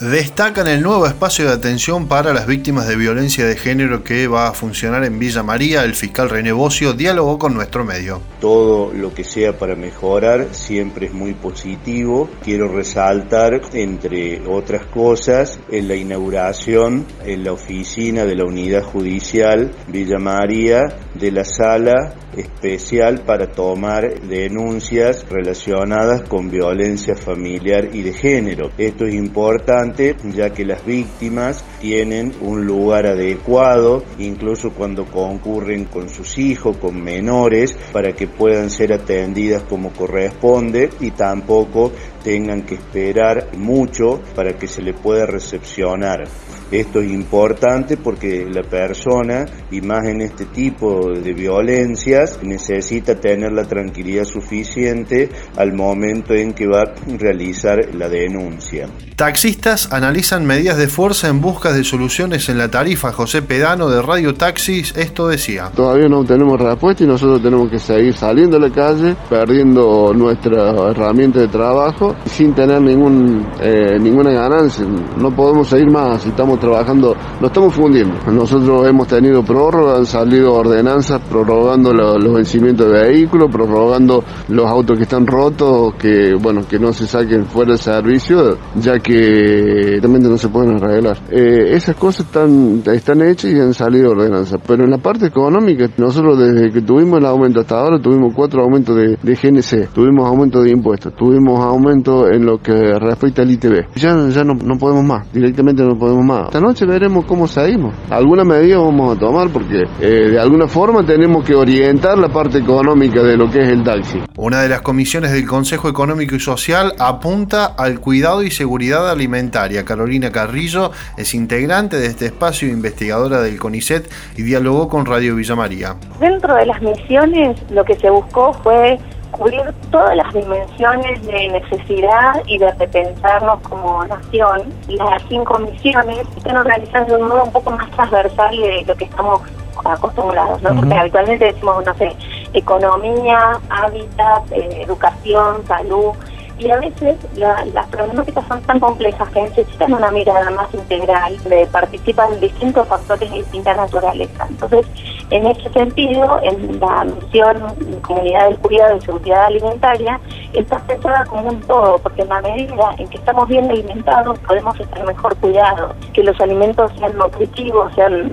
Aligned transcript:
Destacan 0.00 0.66
el 0.66 0.80
nuevo 0.80 1.06
espacio 1.06 1.44
de 1.44 1.52
atención 1.52 2.08
para 2.08 2.32
las 2.32 2.46
víctimas 2.46 2.88
de 2.88 2.96
violencia 2.96 3.44
de 3.44 3.54
género 3.54 4.02
que 4.02 4.28
va 4.28 4.48
a 4.48 4.54
funcionar 4.54 5.04
en 5.04 5.18
Villa 5.18 5.42
María. 5.42 5.84
El 5.84 5.94
fiscal 5.94 6.30
René 6.30 6.52
Bocio 6.52 6.94
dialogó 6.94 7.38
con 7.38 7.52
nuestro 7.52 7.84
medio. 7.84 8.22
Todo 8.40 8.94
lo 8.94 9.12
que 9.12 9.24
sea 9.24 9.58
para 9.58 9.74
mejorar 9.74 10.54
siempre 10.54 11.08
es 11.08 11.12
muy 11.12 11.34
positivo. 11.34 12.30
Quiero 12.42 12.68
resaltar, 12.68 13.60
entre 13.74 14.40
otras 14.48 14.86
cosas, 14.86 15.60
en 15.70 15.86
la 15.86 15.96
inauguración 15.96 17.04
en 17.26 17.44
la 17.44 17.52
oficina 17.52 18.24
de 18.24 18.36
la 18.36 18.46
Unidad 18.46 18.82
Judicial 18.82 19.70
Villa 19.88 20.18
María 20.18 20.80
de 21.14 21.30
la 21.30 21.44
Sala 21.44 22.14
especial 22.36 23.22
para 23.26 23.50
tomar 23.50 24.20
denuncias 24.20 25.26
relacionadas 25.28 26.22
con 26.28 26.48
violencia 26.48 27.16
familiar 27.16 27.88
y 27.92 28.02
de 28.02 28.12
género. 28.12 28.70
Esto 28.78 29.04
es 29.04 29.14
importante 29.14 29.89
ya 30.32 30.50
que 30.50 30.64
las 30.64 30.84
víctimas 30.84 31.64
tienen 31.80 32.32
un 32.40 32.66
lugar 32.66 33.06
adecuado, 33.06 34.04
incluso 34.18 34.70
cuando 34.70 35.04
concurren 35.06 35.84
con 35.86 36.08
sus 36.08 36.38
hijos, 36.38 36.76
con 36.76 37.02
menores, 37.02 37.76
para 37.92 38.12
que 38.12 38.26
puedan 38.26 38.70
ser 38.70 38.92
atendidas 38.92 39.62
como 39.64 39.90
corresponde 39.90 40.90
y 41.00 41.10
tampoco 41.10 41.92
tengan 42.22 42.62
que 42.62 42.74
esperar 42.76 43.48
mucho 43.56 44.20
para 44.34 44.52
que 44.54 44.66
se 44.66 44.82
le 44.82 44.94
pueda 44.94 45.26
recepcionar. 45.26 46.24
Esto 46.70 47.00
es 47.00 47.10
importante 47.10 47.96
porque 47.96 48.46
la 48.48 48.62
persona, 48.62 49.44
y 49.72 49.80
más 49.80 50.06
en 50.06 50.20
este 50.20 50.46
tipo 50.46 51.12
de 51.12 51.32
violencias, 51.32 52.38
necesita 52.44 53.16
tener 53.16 53.50
la 53.52 53.64
tranquilidad 53.64 54.24
suficiente 54.24 55.28
al 55.56 55.72
momento 55.72 56.32
en 56.32 56.52
que 56.52 56.68
va 56.68 56.82
a 56.82 56.94
realizar 57.18 57.92
la 57.94 58.08
denuncia. 58.08 58.88
Taxistas 59.16 59.92
analizan 59.92 60.46
medidas 60.46 60.78
de 60.78 60.86
fuerza 60.86 61.28
en 61.28 61.40
busca 61.40 61.72
de 61.72 61.82
soluciones 61.82 62.48
en 62.48 62.56
la 62.56 62.70
tarifa. 62.70 63.12
José 63.12 63.42
Pedano 63.42 63.90
de 63.90 64.00
Radio 64.00 64.34
Taxis 64.34 64.96
esto 64.96 65.28
decía. 65.28 65.70
Todavía 65.74 66.08
no 66.08 66.24
tenemos 66.24 66.58
respuesta 66.60 67.04
y 67.04 67.06
nosotros 67.06 67.42
tenemos 67.42 67.68
que 67.68 67.78
seguir 67.78 68.14
saliendo 68.14 68.56
a 68.56 68.60
la 68.60 68.70
calle, 68.70 69.16
perdiendo 69.28 70.14
nuestra 70.14 70.70
herramienta 70.90 71.40
de 71.40 71.48
trabajo 71.48 72.09
sin 72.24 72.54
tener 72.54 72.80
ningún, 72.80 73.46
eh, 73.60 73.98
ninguna 74.00 74.30
ganancia. 74.30 74.84
No 75.16 75.30
podemos 75.30 75.68
seguir 75.68 75.90
más 75.90 76.24
estamos 76.26 76.58
trabajando, 76.58 77.14
nos 77.40 77.50
estamos 77.50 77.74
fundiendo. 77.74 78.14
Nosotros 78.32 78.88
hemos 78.88 79.06
tenido 79.06 79.42
prórroga, 79.42 79.98
han 79.98 80.06
salido 80.06 80.54
ordenanzas 80.54 81.20
prorrogando 81.28 81.92
los 81.92 82.34
vencimientos 82.34 82.90
de 82.90 83.08
vehículos, 83.08 83.50
prorrogando 83.50 84.24
los 84.48 84.66
autos 84.66 84.96
que 84.96 85.02
están 85.02 85.26
rotos, 85.26 85.94
que 85.96 86.34
bueno, 86.34 86.62
que 86.68 86.78
no 86.78 86.92
se 86.92 87.06
saquen 87.06 87.44
fuera 87.44 87.72
del 87.72 87.78
servicio, 87.78 88.56
ya 88.76 88.98
que 88.98 89.98
realmente 90.00 90.28
no 90.28 90.38
se 90.38 90.48
pueden 90.48 90.76
arreglar. 90.76 91.18
Eh, 91.30 91.74
esas 91.74 91.96
cosas 91.96 92.26
están, 92.26 92.82
están 92.86 93.22
hechas 93.22 93.50
y 93.50 93.60
han 93.60 93.74
salido 93.74 94.12
ordenanzas. 94.12 94.60
Pero 94.66 94.84
en 94.84 94.90
la 94.90 94.98
parte 94.98 95.26
económica, 95.26 95.88
nosotros 95.98 96.38
desde 96.38 96.70
que 96.70 96.80
tuvimos 96.80 97.18
el 97.18 97.26
aumento 97.26 97.60
hasta 97.60 97.78
ahora 97.78 98.00
tuvimos 98.00 98.32
cuatro 98.34 98.62
aumentos 98.62 98.96
de, 98.96 99.18
de 99.22 99.34
GNC, 99.34 99.92
tuvimos 99.92 100.26
aumento 100.26 100.62
de 100.62 100.70
impuestos, 100.70 101.14
tuvimos 101.14 101.60
aumento 101.60 101.99
en 102.30 102.46
lo 102.46 102.58
que 102.58 102.98
respecta 102.98 103.42
al 103.42 103.50
ITV. 103.50 103.94
Ya, 103.94 104.28
ya 104.28 104.44
no, 104.44 104.54
no 104.54 104.78
podemos 104.78 105.04
más, 105.04 105.32
directamente 105.32 105.82
no 105.82 105.98
podemos 105.98 106.24
más. 106.24 106.46
Esta 106.46 106.60
noche 106.60 106.86
veremos 106.86 107.24
cómo 107.24 107.46
seguimos. 107.46 107.94
Alguna 108.10 108.44
medida 108.44 108.78
vamos 108.78 109.16
a 109.16 109.20
tomar 109.20 109.48
porque 109.50 109.82
eh, 110.00 110.30
de 110.30 110.40
alguna 110.40 110.66
forma 110.66 111.04
tenemos 111.04 111.44
que 111.44 111.54
orientar 111.54 112.18
la 112.18 112.28
parte 112.28 112.58
económica 112.58 113.22
de 113.22 113.36
lo 113.36 113.50
que 113.50 113.60
es 113.60 113.68
el 113.68 113.82
taxi. 113.82 114.18
Una 114.36 114.62
de 114.62 114.68
las 114.68 114.82
comisiones 114.82 115.32
del 115.32 115.46
Consejo 115.46 115.88
Económico 115.88 116.34
y 116.34 116.40
Social 116.40 116.92
apunta 116.98 117.66
al 117.76 118.00
cuidado 118.00 118.42
y 118.42 118.50
seguridad 118.50 119.10
alimentaria. 119.10 119.84
Carolina 119.84 120.30
Carrillo 120.30 120.90
es 121.16 121.34
integrante 121.34 121.98
de 121.98 122.06
este 122.06 122.26
espacio, 122.26 122.68
investigadora 122.68 123.42
del 123.42 123.58
CONICET 123.58 124.10
y 124.36 124.42
dialogó 124.42 124.88
con 124.88 125.06
Radio 125.06 125.36
Villa 125.36 125.54
María. 125.54 125.96
Dentro 126.20 126.54
de 126.54 126.66
las 126.66 126.80
misiones 126.80 127.58
lo 127.70 127.84
que 127.84 127.96
se 127.96 128.10
buscó 128.10 128.52
fue 128.52 128.98
cubrir 129.30 129.62
todas 129.90 130.16
las 130.16 130.32
dimensiones 130.32 131.26
de 131.26 131.48
necesidad 131.48 132.42
y 132.46 132.58
de 132.58 132.70
repensarnos 132.72 133.60
como 133.68 134.04
nación. 134.04 134.72
Las 134.88 135.22
cinco 135.28 135.58
misiones 135.58 136.26
están 136.36 136.56
organizadas 136.56 137.08
de 137.08 137.16
un 137.16 137.28
modo 137.28 137.44
un 137.44 137.52
poco 137.52 137.70
más 137.70 137.90
transversal 137.92 138.56
de 138.56 138.84
lo 138.86 138.94
que 138.94 139.04
estamos 139.04 139.40
acostumbrados, 139.84 140.62
¿no? 140.62 140.74
Porque 140.74 140.94
habitualmente 140.94 141.44
decimos, 141.46 141.84
no 141.84 141.94
sé, 141.94 142.14
economía, 142.52 143.58
hábitat, 143.70 144.52
eh, 144.52 144.82
educación, 144.82 145.64
salud, 145.66 146.12
y 146.60 146.70
a 146.70 146.76
veces 146.78 147.16
las 147.36 147.86
problemáticas 147.88 148.46
son 148.46 148.60
tan 148.62 148.78
complejas 148.80 149.28
que 149.30 149.42
necesitan 149.42 149.94
una 149.94 150.10
mirada 150.10 150.50
más 150.50 150.72
integral, 150.74 151.42
de 151.44 151.66
participan 151.66 152.38
distintos 152.38 152.86
factores 152.86 153.30
de 153.30 153.38
distintas 153.38 153.78
naturaleza. 153.78 154.46
Entonces, 154.48 154.86
en 155.30 155.46
ese 155.46 155.70
sentido, 155.70 156.40
en 156.42 156.80
la 156.80 157.04
misión 157.04 157.56
Comunidad 158.02 158.48
del 158.48 158.58
Cuidado 158.58 158.96
y 158.96 159.00
Seguridad 159.00 159.44
Alimentaria, 159.44 160.20
está 160.52 160.78
pensada 160.80 161.24
como 161.26 161.48
un 161.48 161.60
todo, 161.60 161.98
porque 161.98 162.22
en 162.22 162.28
la 162.28 162.40
medida 162.40 162.94
en 162.98 163.08
que 163.08 163.16
estamos 163.16 163.48
bien 163.48 163.70
alimentados, 163.70 164.38
podemos 164.40 164.78
estar 164.78 165.06
mejor 165.06 165.36
cuidados, 165.36 165.94
que 166.12 166.24
los 166.24 166.38
alimentos 166.40 166.90
sean 166.98 167.16
nutritivos, 167.16 167.92
sean, 167.94 168.30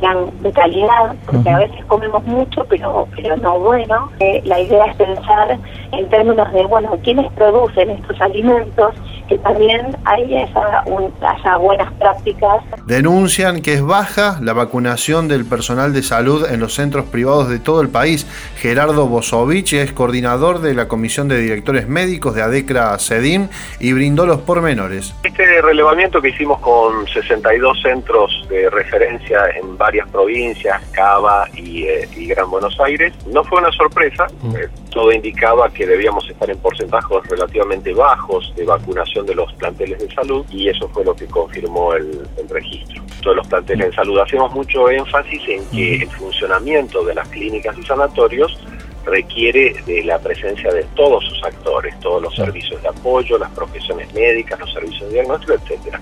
sean 0.00 0.30
de 0.40 0.52
calidad, 0.52 1.14
porque 1.26 1.50
a 1.50 1.58
veces 1.58 1.84
comemos 1.86 2.24
mucho, 2.24 2.64
pero, 2.68 3.06
pero 3.14 3.36
no 3.36 3.58
bueno. 3.60 4.10
Eh, 4.18 4.42
la 4.44 4.60
idea 4.60 4.86
es 4.86 4.96
pensar 4.96 5.58
en 5.92 6.08
términos 6.08 6.52
de, 6.52 6.64
bueno, 6.66 6.98
¿quiénes 7.02 7.30
producen 7.32 7.90
estos 7.90 8.20
alimentos? 8.20 8.94
Que 9.28 9.38
también 9.38 9.96
hay 10.04 10.42
esa, 10.42 10.84
haya 11.22 11.56
buenas 11.56 11.92
prácticas. 11.94 12.62
Denuncian 12.86 13.62
que 13.62 13.74
es 13.74 13.82
baja 13.82 14.38
la 14.42 14.52
vacunación 14.52 15.28
del 15.28 15.44
personal 15.44 15.92
de 15.92 16.02
salud 16.02 16.46
en 16.50 16.60
los 16.60 16.74
centros 16.74 17.06
privados 17.06 17.48
de 17.48 17.58
todo 17.58 17.80
el 17.80 17.88
país. 17.88 18.26
Gerardo 18.56 19.06
Bosovich 19.06 19.72
es 19.72 19.92
coordinador 19.92 20.60
de 20.60 20.74
la 20.74 20.88
Comisión 20.88 21.28
de 21.28 21.38
Directores 21.38 21.88
Médicos 21.88 22.34
de 22.34 22.42
ADECRA 22.42 22.98
CEDIM 22.98 23.48
y 23.80 23.92
brindó 23.92 24.26
los 24.26 24.40
pormenores. 24.40 25.14
Este 25.22 25.62
relevamiento 25.62 26.20
que 26.20 26.28
hicimos 26.28 26.60
con 26.60 27.06
62 27.08 27.82
centros 27.82 28.46
de 28.48 28.68
referencia 28.70 29.38
en 29.60 29.76
varias 29.76 30.08
provincias, 30.10 30.82
Cava 30.92 31.48
y, 31.54 31.84
eh, 31.84 32.08
y 32.16 32.26
Gran 32.26 32.50
Buenos 32.50 32.78
Aires, 32.80 33.12
no 33.26 33.44
fue 33.44 33.58
una 33.58 33.72
sorpresa. 33.72 34.26
Eh, 34.56 34.68
todo 34.94 35.12
indicaba 35.12 35.68
que 35.70 35.86
debíamos 35.86 36.28
estar 36.30 36.48
en 36.48 36.56
porcentajes 36.58 37.28
relativamente 37.28 37.92
bajos 37.92 38.54
de 38.56 38.64
vacunación 38.64 39.26
de 39.26 39.34
los 39.34 39.52
planteles 39.54 39.98
de 39.98 40.14
salud 40.14 40.46
y 40.50 40.68
eso 40.68 40.88
fue 40.90 41.04
lo 41.04 41.14
que 41.14 41.26
confirmó 41.26 41.94
el, 41.94 42.22
el 42.38 42.48
registro. 42.48 43.02
Todos 43.20 43.36
los 43.36 43.48
planteles 43.48 43.88
de 43.88 43.94
salud 43.94 44.20
hacemos 44.20 44.52
mucho 44.52 44.88
énfasis 44.88 45.42
en 45.48 45.66
que 45.66 45.96
el 45.96 46.10
funcionamiento 46.10 47.04
de 47.04 47.14
las 47.14 47.28
clínicas 47.28 47.76
y 47.76 47.82
sanatorios 47.82 48.56
requiere 49.04 49.74
de 49.84 50.04
la 50.04 50.18
presencia 50.18 50.72
de 50.72 50.84
todos 50.94 51.24
sus 51.24 51.42
actores, 51.42 51.98
todos 52.00 52.22
los 52.22 52.34
servicios 52.34 52.80
de 52.80 52.88
apoyo, 52.88 53.36
las 53.36 53.50
profesiones 53.50 54.12
médicas, 54.14 54.58
los 54.60 54.72
servicios 54.72 55.08
de 55.08 55.14
diagnóstico, 55.14 55.54
etcétera. 55.54 56.00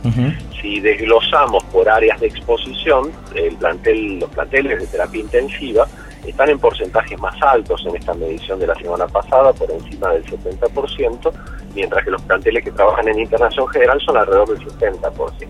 Si 0.61 0.81
desglosamos 0.81 1.65
por 1.65 1.89
áreas 1.89 2.21
de 2.21 2.29
exposición, 2.29 3.11
el 3.35 3.57
plantel, 3.57 4.21
los 4.21 4.31
planteles 4.31 4.81
de 4.81 4.87
terapia 4.87 5.21
intensiva 5.21 5.89
están 6.31 6.49
en 6.51 6.59
porcentajes 6.59 7.19
más 7.21 7.35
altos 7.43 7.85
en 7.87 7.97
esta 7.97 8.15
medición 8.15 8.59
de 8.59 8.67
la 8.67 8.75
semana 8.77 9.07
pasada, 9.07 9.53
por 9.53 9.71
encima 9.71 10.11
del 10.11 10.25
70%, 10.25 11.33
mientras 11.75 12.05
que 12.05 12.11
los 12.11 12.23
planteles 12.23 12.65
que 12.65 12.71
trabajan 12.71 13.09
en 13.09 13.19
internación 13.19 13.67
general 13.69 14.01
son 14.01 14.17
alrededor 14.17 14.57
del 14.57 14.69
70%. 14.69 15.49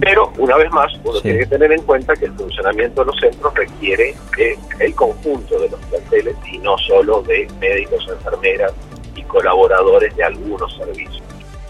Pero, 0.00 0.32
una 0.38 0.56
vez 0.56 0.70
más, 0.72 0.92
uno 1.04 1.20
tiene 1.20 1.40
que 1.40 1.46
tener 1.46 1.70
en 1.70 1.82
cuenta 1.82 2.14
que 2.16 2.24
el 2.24 2.32
funcionamiento 2.32 3.02
de 3.02 3.06
los 3.06 3.20
centros 3.20 3.54
requiere 3.54 4.14
de 4.36 4.58
el 4.80 4.94
conjunto 4.94 5.60
de 5.60 5.68
los 5.68 5.80
planteles 5.86 6.34
y 6.52 6.58
no 6.58 6.76
solo 6.78 7.22
de 7.22 7.48
médicos, 7.60 8.04
enfermeras 8.08 8.72
y 9.14 9.22
colaboradores 9.22 10.14
de 10.16 10.24
algunos 10.24 10.76
servicios. 10.76 11.22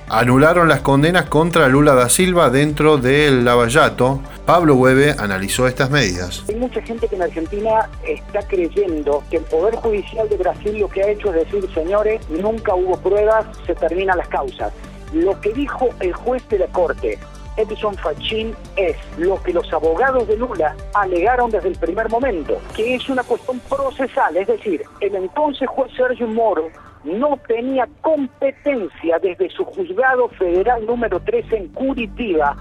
Anularon 0.08 0.68
las 0.68 0.80
condenas 0.80 1.26
contra 1.26 1.68
Lula 1.68 1.94
da 1.94 2.08
Silva 2.08 2.50
dentro 2.50 2.98
del 2.98 3.44
Lavallato. 3.44 4.20
Pablo 4.46 4.74
Hueve 4.74 5.14
analizó 5.18 5.66
estas 5.66 5.90
medidas. 5.90 6.44
Hay 6.48 6.56
mucha 6.56 6.82
gente 6.82 7.06
que 7.08 7.16
en 7.16 7.22
Argentina 7.22 7.88
está 8.06 8.40
creyendo 8.42 9.22
que 9.30 9.36
el 9.36 9.44
Poder 9.44 9.76
Judicial 9.76 10.28
de 10.28 10.36
Brasil 10.36 10.78
lo 10.78 10.88
que 10.88 11.02
ha 11.02 11.08
hecho 11.08 11.32
es 11.32 11.44
decir, 11.44 11.68
señores, 11.72 12.28
nunca 12.30 12.74
hubo 12.74 12.96
pruebas, 12.98 13.46
se 13.66 13.74
terminan 13.74 14.18
las 14.18 14.28
causas. 14.28 14.72
Lo 15.12 15.40
que 15.40 15.52
dijo 15.52 15.90
el 16.00 16.12
juez 16.12 16.48
de 16.48 16.60
la 16.60 16.66
Corte, 16.68 17.18
Edison 17.56 17.94
Fachin, 17.96 18.54
es 18.76 18.96
lo 19.18 19.42
que 19.42 19.52
los 19.52 19.70
abogados 19.72 20.26
de 20.26 20.36
Lula 20.36 20.74
alegaron 20.94 21.50
desde 21.50 21.68
el 21.68 21.76
primer 21.76 22.08
momento, 22.08 22.58
que 22.74 22.94
es 22.94 23.08
una 23.08 23.22
cuestión 23.22 23.60
procesal, 23.68 24.36
es 24.36 24.46
decir, 24.46 24.82
el 25.00 25.14
entonces 25.14 25.68
juez 25.68 25.92
Sergio 25.96 26.26
Moro 26.26 26.68
no 27.04 27.38
tenía 27.46 27.88
competencia 28.02 29.18
desde 29.18 29.48
su 29.50 29.64
juzgado 29.64 30.28
federal 30.30 30.84
número 30.86 31.20
13 31.20 31.56
en 31.56 31.68
Curitiba 31.68 32.56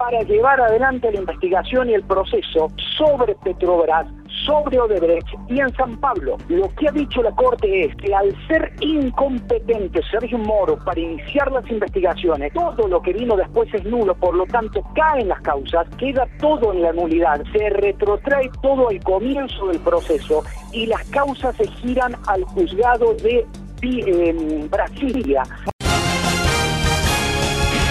para 0.00 0.22
llevar 0.22 0.58
adelante 0.58 1.12
la 1.12 1.20
investigación 1.20 1.90
y 1.90 1.92
el 1.92 2.02
proceso 2.02 2.68
sobre 2.96 3.34
Petrobras 3.34 4.06
sobre 4.46 4.80
Odebrecht 4.80 5.28
y 5.48 5.60
en 5.60 5.70
San 5.74 6.00
Pablo. 6.00 6.38
Lo 6.48 6.68
que 6.74 6.88
ha 6.88 6.92
dicho 6.92 7.22
la 7.22 7.32
Corte 7.32 7.84
es 7.84 7.94
que 7.96 8.14
al 8.14 8.34
ser 8.46 8.72
incompetente 8.80 10.00
Sergio 10.10 10.38
Moro 10.38 10.78
para 10.84 10.98
iniciar 10.98 11.52
las 11.52 11.68
investigaciones, 11.70 12.50
todo 12.54 12.88
lo 12.88 13.02
que 13.02 13.12
vino 13.12 13.36
después 13.36 13.68
es 13.74 13.84
nulo, 13.84 14.14
por 14.14 14.34
lo 14.34 14.46
tanto 14.46 14.82
caen 14.94 15.28
las 15.28 15.42
causas, 15.42 15.86
queda 15.98 16.26
todo 16.40 16.72
en 16.72 16.82
la 16.82 16.94
nulidad, 16.94 17.42
se 17.52 17.68
retrotrae 17.68 18.50
todo 18.62 18.88
al 18.88 19.02
comienzo 19.04 19.66
del 19.66 19.80
proceso 19.80 20.42
y 20.72 20.86
las 20.86 21.04
causas 21.10 21.54
se 21.56 21.66
giran 21.66 22.16
al 22.26 22.44
juzgado 22.44 23.12
de 23.14 23.46
eh, 23.82 24.66
Brasilia. 24.70 25.42